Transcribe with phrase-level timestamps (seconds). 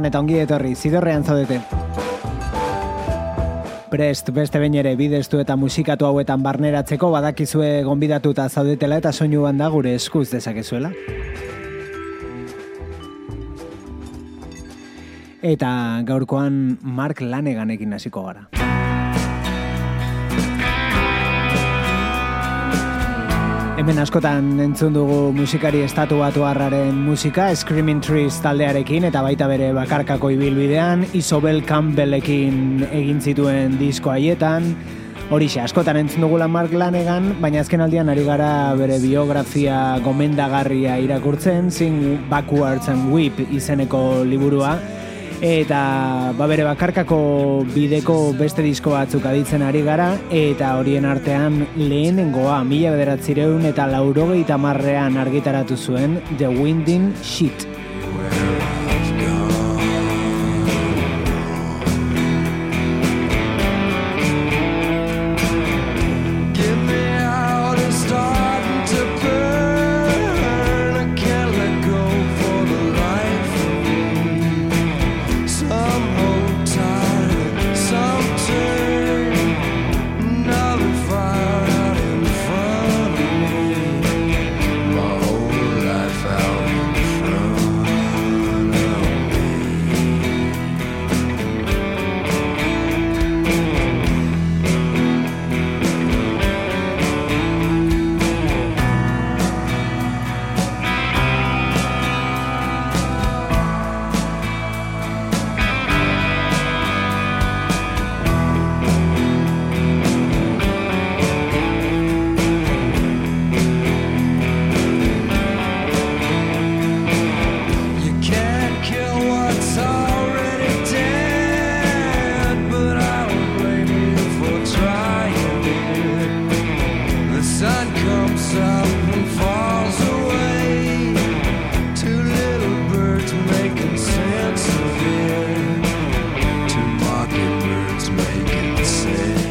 [0.00, 1.58] Gabon eta ongi etorri, zidorrean zaudete.
[3.92, 9.68] Prest, beste bain ere bideztu eta musikatu hauetan barneratzeko badakizue gonbidatuta zaudetela eta soinu da
[9.68, 10.90] gure eskuz dezakezuela.
[15.42, 18.59] Eta gaurkoan Mark Laneganekin hasiko gara.
[23.80, 29.70] Hemen askotan entzun dugu musikari estatu batu harraren musika, Screaming Trees taldearekin, eta baita bere
[29.72, 34.68] bakarkako ibilbidean, Isobel Campbellekin egin zituen disko haietan,
[35.32, 41.72] Horixe, askotan entzun dugula Mark Lanegan, baina azken aldian ari gara bere biografia gomendagarria irakurtzen,
[41.72, 44.74] zin Backwards and Whip izeneko liburua,
[45.40, 52.60] eta ba bere bakarkako bideko beste disko batzuk aditzen ari gara eta horien artean lehenengoa
[52.68, 57.79] mila bederatzireun eta laurogeita marrean argitaratu zuen The Winding Sheet.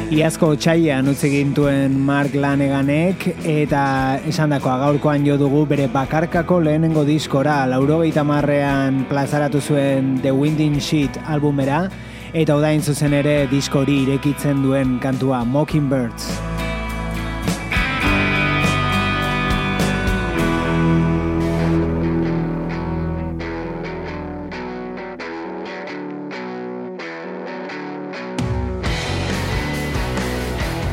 [0.10, 3.84] Iazko txaian utzi gintuen Mark Laneganek eta
[4.26, 10.82] esan dakoa gaurkoan jo dugu bere bakarkako lehenengo diskora laurogeita marrean plazaratu zuen The Winding
[10.82, 11.84] Sheet albumera
[12.34, 16.49] eta odain zuzen ere diskori irekitzen duen kantua Mockingbirds.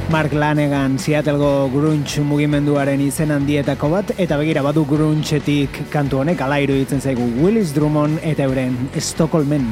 [0.09, 6.61] Mark Lanegan Seattlego grunge mugimenduaren izen handietako bat eta begira badu grunchetik kantu honek ala
[6.62, 9.66] iruditzen zaigu Willis Drummond eta euren Stockholmen.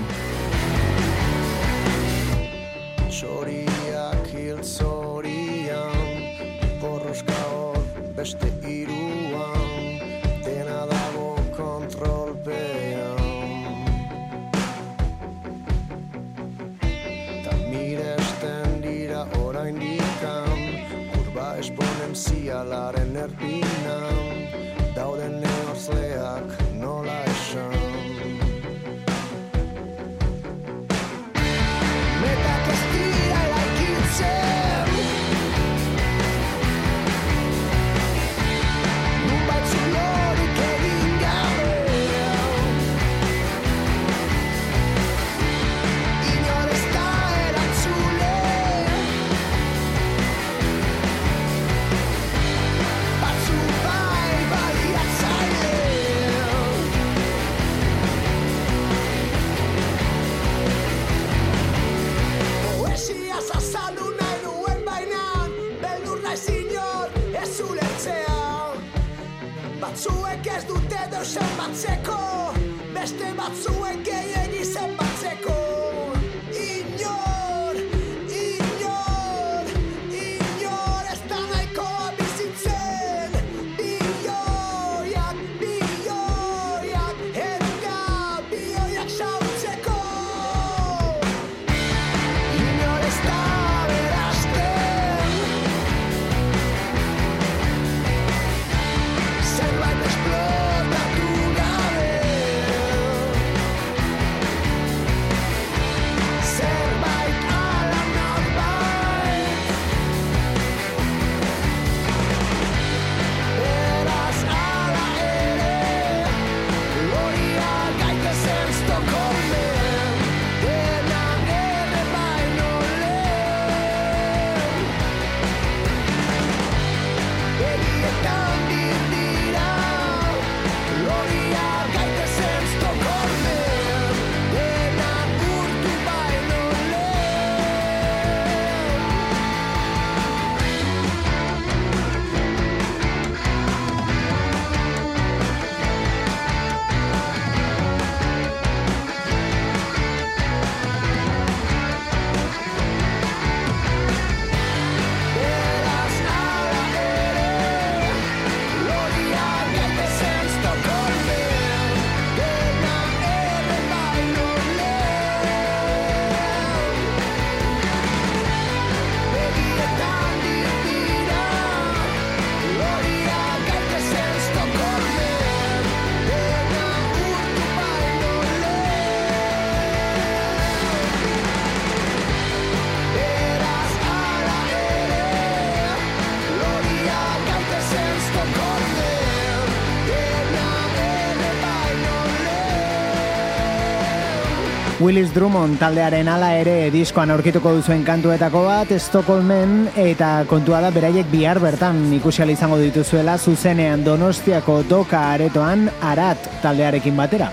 [195.04, 201.28] Willis Drummond taldearen ala ere diskoan aurkituko duzuen kantuetako bat Stockholmen eta kontua da beraiek
[201.28, 207.52] bihar bertan ikusial izango dituzuela zuzenean Donostiako doka aretoan arat taldearekin batera.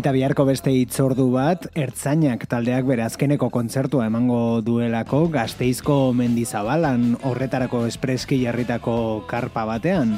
[0.00, 7.82] Eta biharko beste itzordu bat, ertzainak taldeak bere azkeneko kontzertua emango duelako gazteizko mendizabalan horretarako
[7.84, 8.94] espreski jarritako
[9.28, 10.14] karpa batean.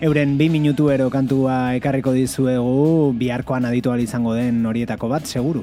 [0.00, 5.62] Euren bi minutu ero kantua ekarriko dizuegu biharkoan aditu izango den horietako bat, seguru.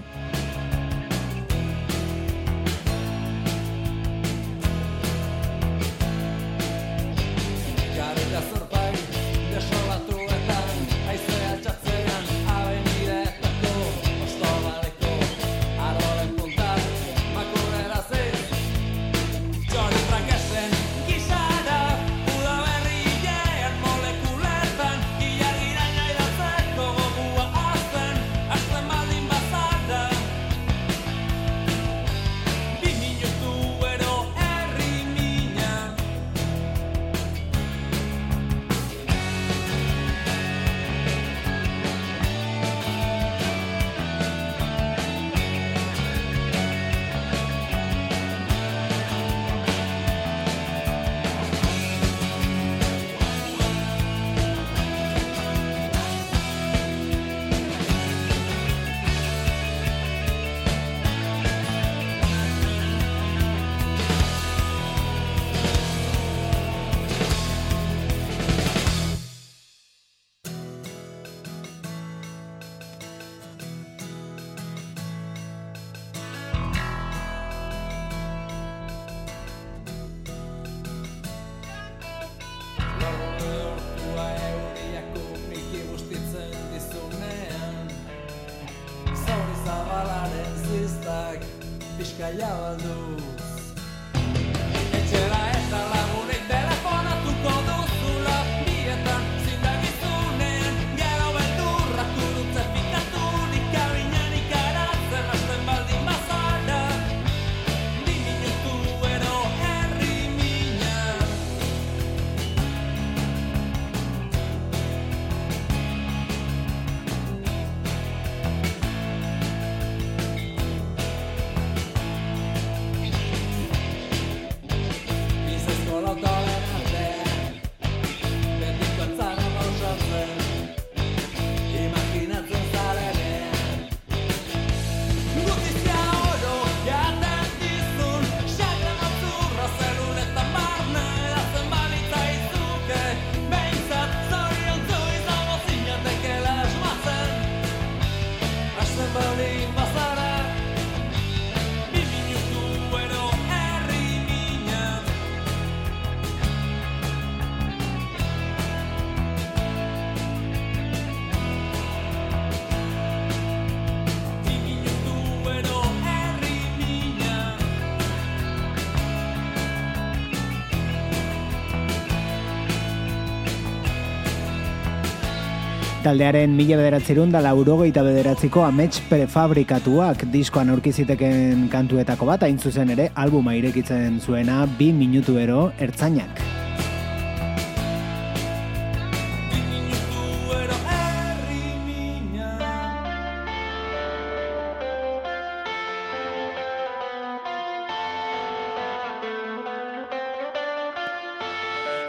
[176.08, 183.10] Taldearen mila bederatzerun da laurogeita bederatziko amets prefabrikatuak diskoan aurkiziteken kantuetako bat, hain zuzen ere,
[183.26, 186.57] albuma irekitzen zuena bi minutu ero ertzainak.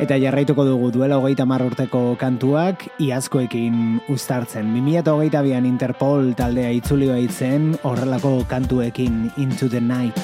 [0.08, 4.72] Eta jarraituko dugu duela hogeita urteko kantuak iazkoekin ustartzen.
[4.72, 10.16] 2008 bian Interpol taldea itzulioa itzen horrelako kantuekin Into the Night.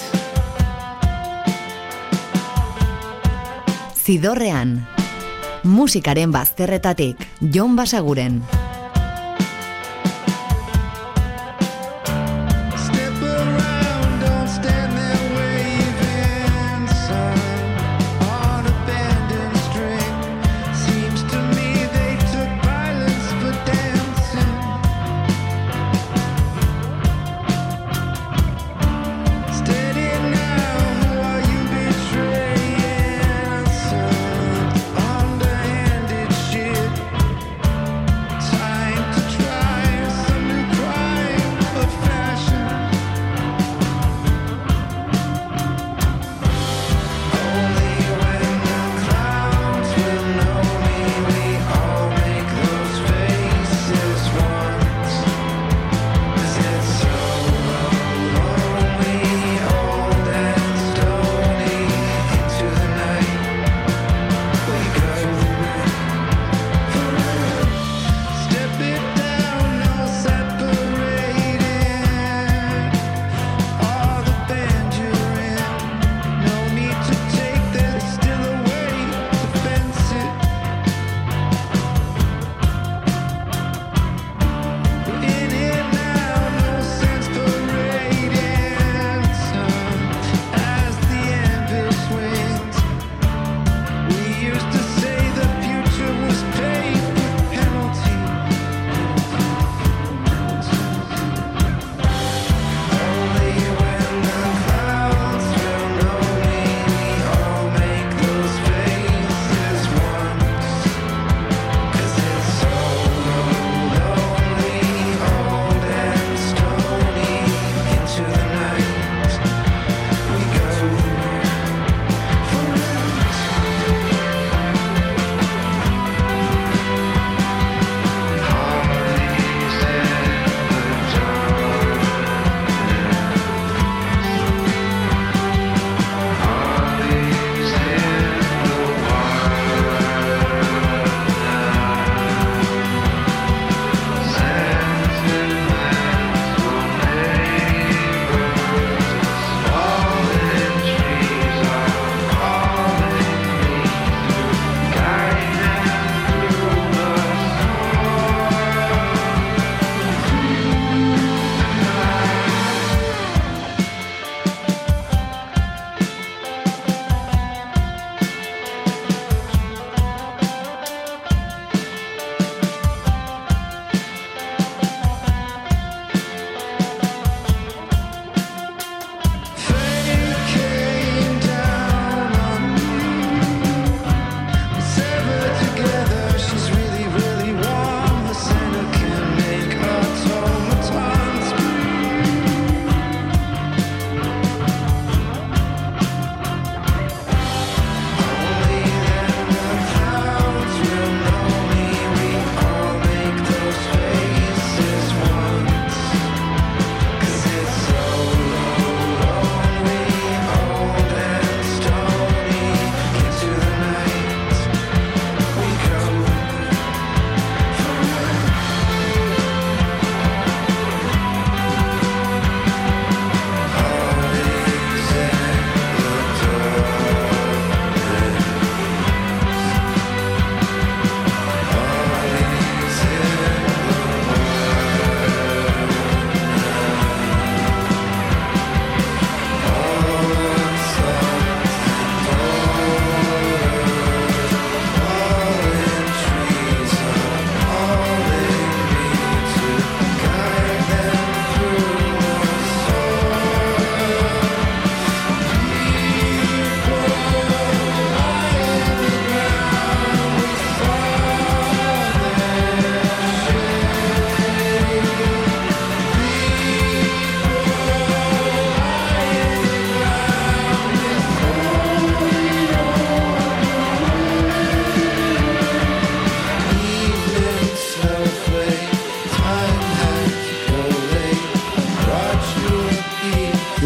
[3.92, 4.86] Zidorrean,
[5.64, 7.20] musikaren bazterretatik,
[7.52, 8.63] Jon Basaguren.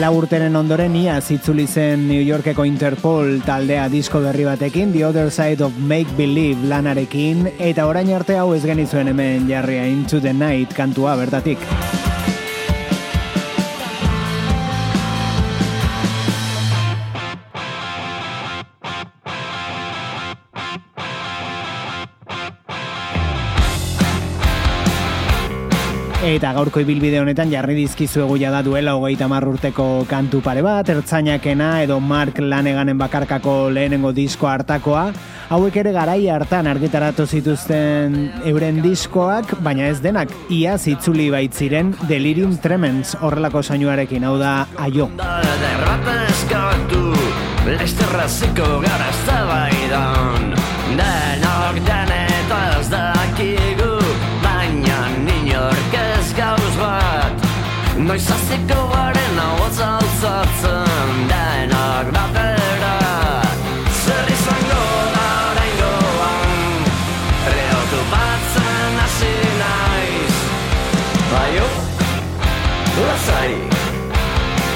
[0.08, 5.28] Lau urteren ondoren ia zitzuli zen New Yorkeko Interpol taldea disko berri batekin, The Other
[5.30, 10.32] Side of Make Believe lanarekin, eta orain arte hau ez genizuen hemen jarria Into the
[10.32, 11.97] Night kantua bertatik.
[26.28, 31.82] Eta gaurko ibilbide honetan jarri dizkizu eguia da duela hogeita urteko kantu pare bat, ertzainakena
[31.82, 35.06] edo Mark Laneganen bakarkako lehenengo disko hartakoa.
[35.48, 42.58] Hauek ere garai hartan argitaratu zituzten euren diskoak, baina ez denak, ia zitzuli baitziren Delirium
[42.58, 45.08] Tremens horrelako sainuarekin, hau da aio.
[47.68, 50.47] Lesterraziko gara zabaidan
[58.08, 62.92] Noiz aziko garen hau alzatzen Denak batera
[64.02, 66.86] Zer izango da orain goan
[67.56, 70.38] Reotu batzen hasi naiz
[71.32, 71.66] Baio,
[72.96, 73.50] lasai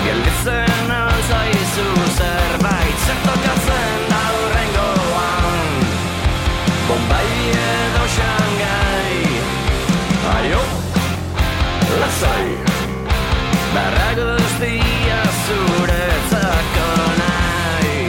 [0.04, 1.86] Gelditzen alzaizu
[2.18, 5.72] zerbait Zertokatzen da horren goan
[6.90, 9.16] Bombay edo Shanghai
[10.34, 10.60] Aio,
[12.04, 12.61] lasai
[13.74, 16.88] Barra guztia zuretzako
[17.20, 18.00] nahi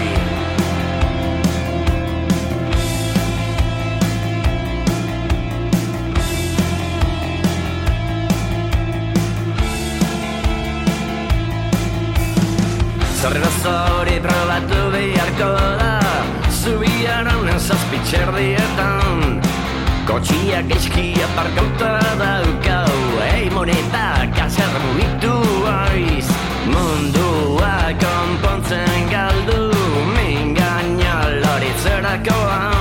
[13.22, 15.94] Zorrera zori probatu beharko da
[16.60, 19.40] Zubian honen zazpitxerdietan
[20.12, 22.93] Kotxiak eizkia parkauta daukau
[23.50, 25.36] Moneta, kazer mugitu
[25.68, 26.28] aiz
[26.66, 29.72] Mundua konpontzen galdu
[30.16, 32.73] Min gaina loritzerakoan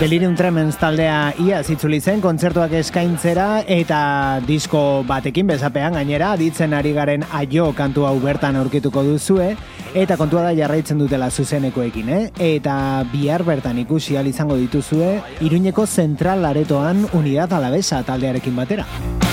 [0.00, 6.90] Delirium Tremens taldea ia zitzuli zen kontzertuak eskaintzera eta disko batekin bezapean gainera aditzen ari
[6.96, 9.52] garen aio kantu hau bertan aurkituko duzue
[9.94, 12.22] eta kontua da jarraitzen dutela zuzenekoekin, eh?
[12.42, 19.23] Eta bihar bertan ikusi al izango dituzue Iruñeko Zentral Aretoan Unidad Alavesa taldearekin batera.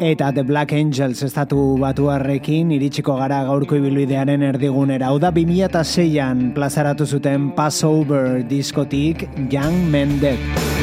[0.00, 5.10] Eta The Black Angels estatu batuarrekin iritsiko gara gaurko ibilbidearen erdigunera.
[5.12, 10.79] Hau da 2006an plazaratu zuten Passover diskotik Young Men Dead.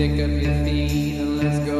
[0.00, 1.79] pick up your feet and let's go.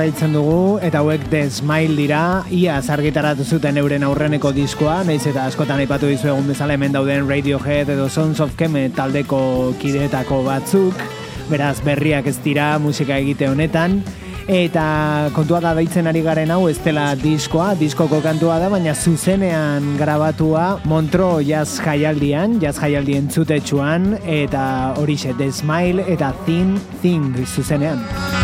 [0.00, 2.20] Jarraitzen dugu eta hauek The Smile dira.
[2.56, 7.28] Ia zargitaratu zuten euren aurreneko diskoa naiz eta askotan aipatu dizu egun bezala hemen dauden
[7.28, 11.04] Radiohead edo Sons of Kemet taldeko kideetako batzuk.
[11.50, 14.00] Beraz berriak ez dira musika egite honetan.
[14.48, 19.98] Eta kontua da daitzen ari garen hau ez dela diskoa, diskoko kantua da baina zuzenean
[20.00, 28.39] grabatua Montro jazz jaialdian jazz jaialdien zutetxuan eta horixe The Smile eta Thin Thing zuzenean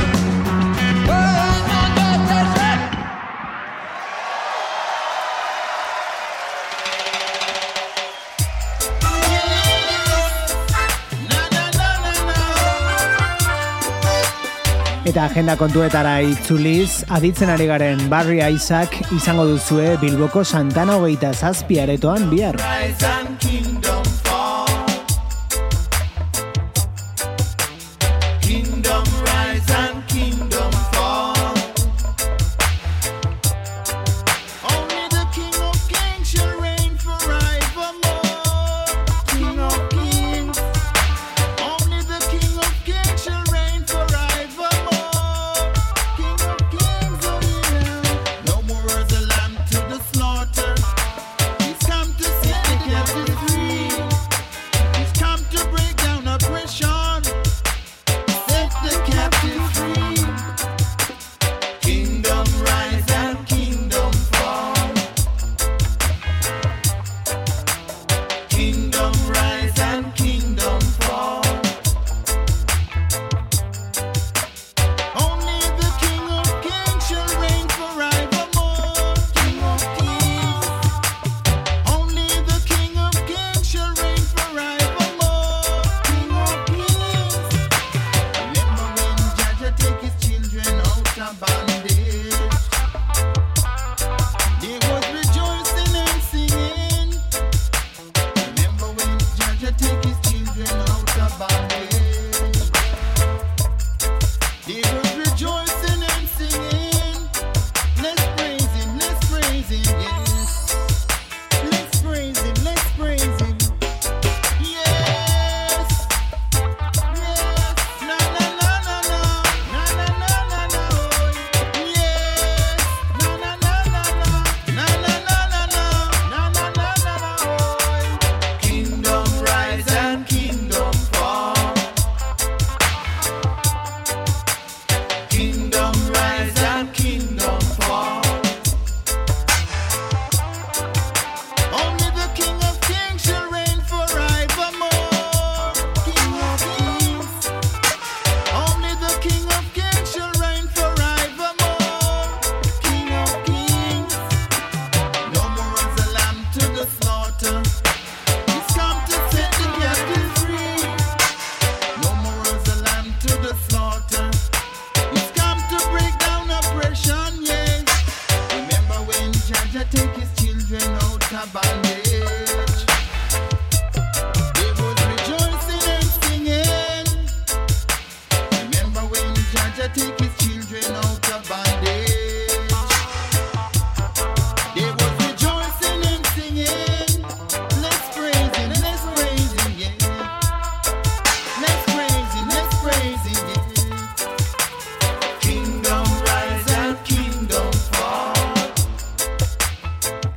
[15.17, 22.29] Eta agenda kontuetara itzuliz, aditzen ari garen Barry Isaac izango duzue Bilboko Santana hogeita zazpiaretoan
[22.29, 22.61] bihar.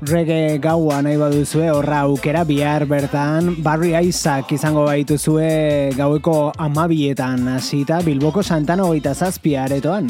[0.10, 8.02] rege gaua nahi baduzue, horra aukera bihar bertan, Barry Isaac izango baituzue gaueko amabietan, hasita
[8.06, 10.10] Bilboko Santana hogeita zazpi aretoan.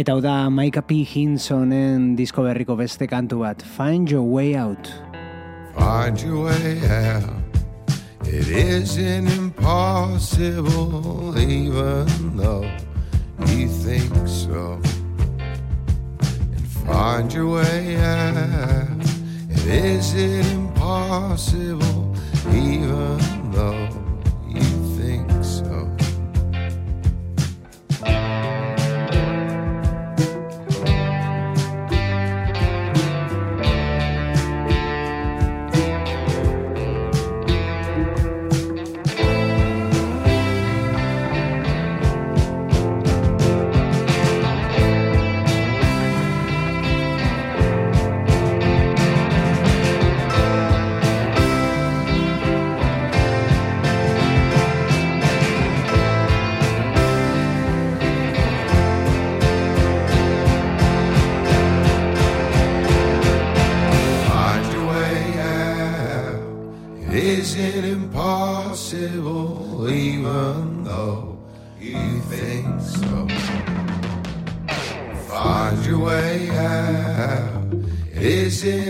[0.00, 1.02] Eta hau da Micah P.
[1.04, 5.09] Hinsonen disko berriko beste kantu bat, Find Your Way Out.
[5.80, 7.42] Find your way out.
[8.24, 10.68] It isn't impossible,
[11.38, 12.70] even though
[13.46, 14.78] you think so.
[16.20, 18.88] And find your way out.
[19.48, 22.14] It isn't impossible,
[22.52, 23.88] even though
[68.92, 71.38] impossible, even though
[71.78, 73.28] you think so.
[75.28, 77.72] Find your way out.
[78.12, 78.89] Is it?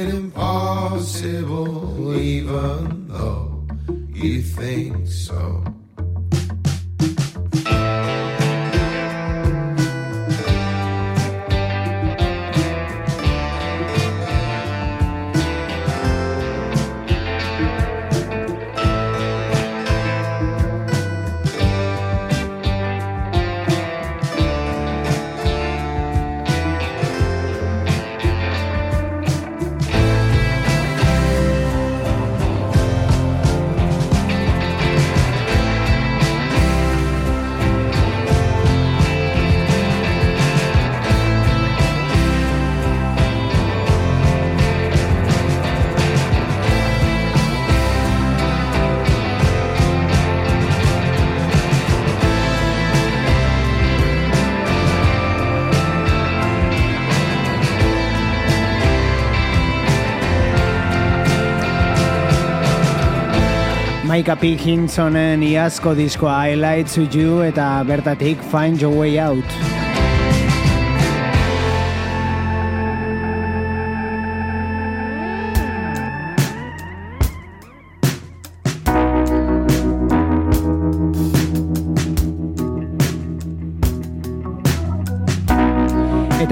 [64.37, 64.57] P.
[64.61, 69.81] Hinsonen iazko diskoa Highlights to You eta bertatik Find Your Way Out.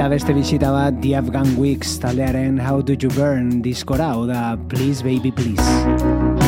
[0.09, 5.31] Beste bisita bat The Afghan Weeks taldearen How Do You Burn diskora, oda Please Baby
[5.31, 6.47] Please.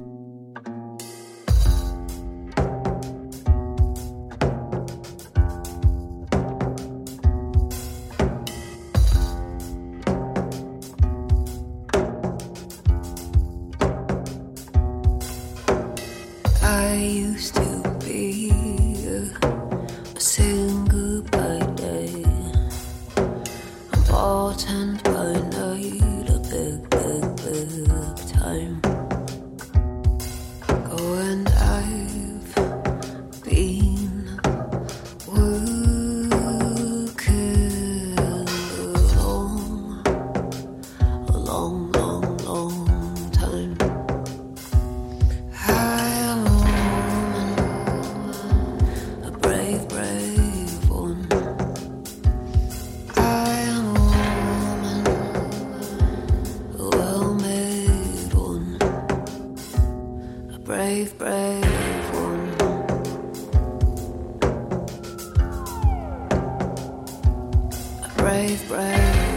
[68.41, 69.30] brave, brave.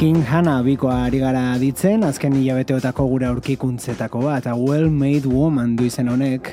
[0.00, 5.84] King Hana bikoa ari gara ditzen, azken hilabeteotako gure aurkikuntzetako bat, a well-made woman du
[5.84, 6.48] izen honek.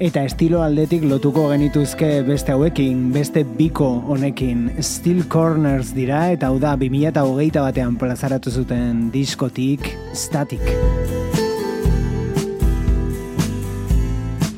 [0.00, 4.70] Eta estilo aldetik lotuko genituzke beste hauekin, beste biko honekin.
[4.80, 10.64] Steel Corners dira eta hau da 2008 batean plazaratu zuten diskotik Static.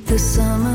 [0.07, 0.72] The summer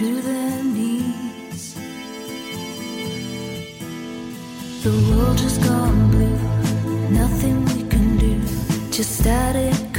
[0.00, 1.74] to their knees.
[4.82, 6.38] The world has gone blue,
[7.10, 8.40] nothing we can do,
[8.90, 9.89] just static.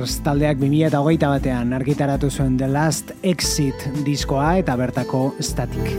[0.00, 5.90] Corners taldeak 2008 batean argitaratu zuen The Last Exit diskoa eta bertako Static.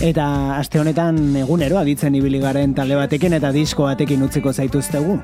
[0.00, 5.18] Eta aste honetan egunero aditzen ibili garen talde batekin eta disko batekin utziko zaituztegu.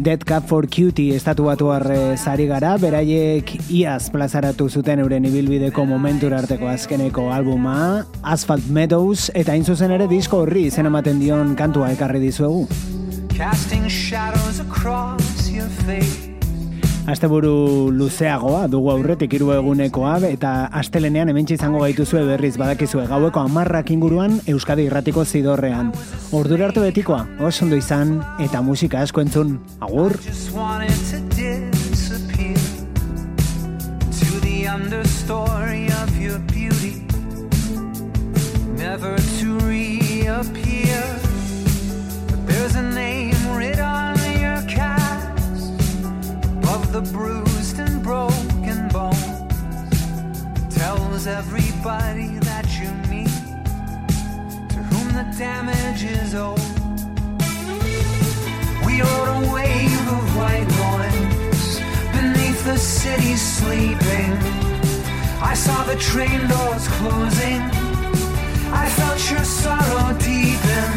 [0.00, 5.84] Dead Cup for Cutie estatu batu arre zari gara, beraiek iaz plazaratu zuten euren ibilbideko
[5.84, 11.52] momentur arteko azkeneko albuma, Asphalt Meadows, eta hain zuzen ere disko horri zen ematen dion
[11.52, 12.64] kantua ekarri dizuegu.
[13.36, 16.29] Casting shadows across your face
[17.10, 23.90] Asteburu luzeagoa dugu aurretik hiru egunekoa eta astelenean hementsi izango gaituzue berriz badakizue gaueko 10
[23.96, 25.90] inguruan Euskadi Irratiko zidorrean.
[26.30, 29.58] Ordura arte betikoa, oso ondo izan eta musika asko entzun.
[29.80, 30.14] Agur.
[51.80, 53.32] Everybody that you meet
[54.68, 56.60] to whom the damage is owed.
[58.84, 61.80] We rode a wave of white noise
[62.12, 64.32] beneath the city sleeping.
[65.40, 67.62] I saw the train doors closing.
[68.82, 70.92] I felt your sorrow deepen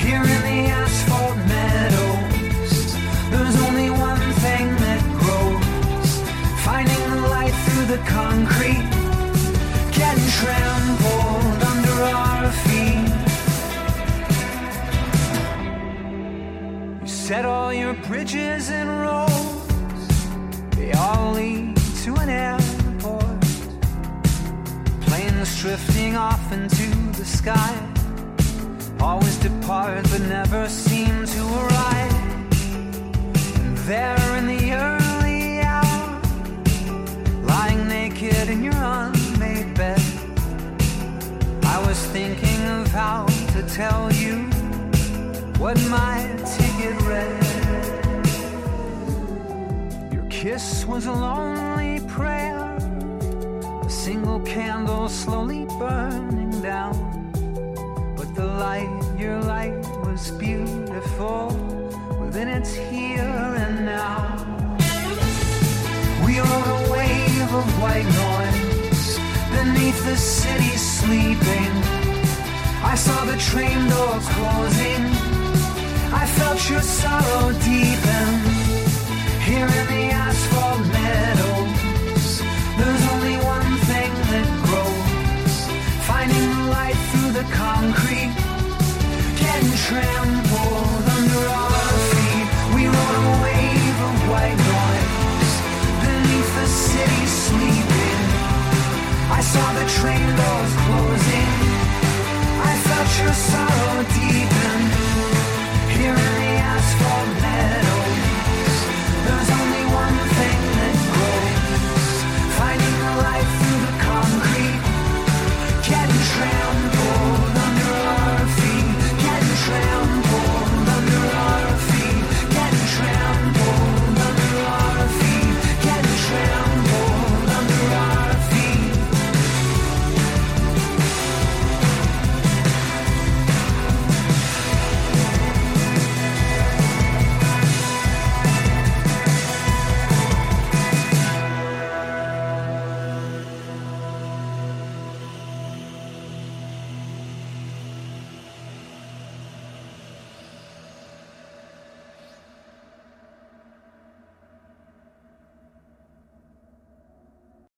[0.00, 2.96] here in the asphalt meadows.
[3.30, 6.08] There's only one thing that grows,
[6.64, 8.95] finding the light through the concrete,
[17.26, 20.06] set all your bridges and roads,
[20.76, 23.40] they all lead to an airport.
[25.00, 26.86] Planes drifting off into
[27.18, 27.74] the sky,
[29.00, 32.14] always depart but never seem to arrive.
[33.88, 36.20] There in the early hour,
[37.42, 39.95] lying naked in your unmade bed,
[42.16, 44.36] thinking of how to tell you
[45.58, 46.16] what my
[46.56, 47.42] ticket read.
[50.14, 52.74] Your kiss was a lonely prayer,
[53.84, 56.96] a single candle slowly burning down.
[58.16, 61.48] But the light, your light was beautiful
[62.18, 64.16] within its here and now.
[66.24, 69.18] We rode a wave of white noise
[69.52, 71.95] beneath the city sleeping.
[72.92, 75.02] I saw the train doors closing.
[76.22, 78.30] I felt your sorrow deepen
[79.42, 82.28] here in the asphalt meadows.
[82.78, 85.54] There's only one thing that grows,
[86.06, 88.32] finding the light through the concrete,
[89.42, 92.48] getting trampled under our feet.
[92.74, 95.54] We rode a wave of white noise
[96.06, 98.20] beneath the city sleeping.
[99.38, 101.55] I saw the train doors closing.
[103.14, 104.55] Your sorrow deep.